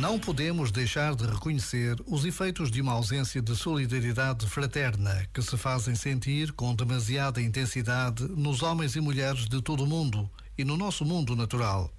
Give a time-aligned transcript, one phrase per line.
[0.00, 5.58] Não podemos deixar de reconhecer os efeitos de uma ausência de solidariedade fraterna que se
[5.58, 10.74] fazem sentir com demasiada intensidade nos homens e mulheres de todo o mundo e no
[10.74, 11.92] nosso mundo natural.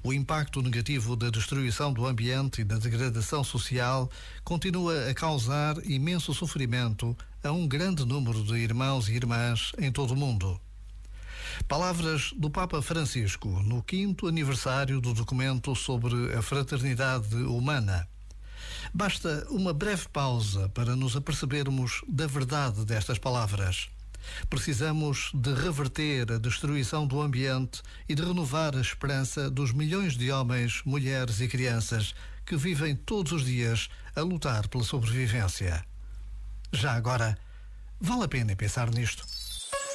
[0.00, 4.08] O impacto negativo da destruição do ambiente e da degradação social
[4.44, 10.12] continua a causar imenso sofrimento a um grande número de irmãos e irmãs em todo
[10.12, 10.60] o mundo.
[11.68, 18.08] Palavras do Papa Francisco no quinto aniversário do documento sobre a fraternidade humana.
[18.92, 23.88] Basta uma breve pausa para nos apercebermos da verdade destas palavras.
[24.48, 30.30] Precisamos de reverter a destruição do ambiente e de renovar a esperança dos milhões de
[30.30, 35.84] homens, mulheres e crianças que vivem todos os dias a lutar pela sobrevivência.
[36.72, 37.38] Já agora,
[38.00, 39.39] vale a pena pensar nisto.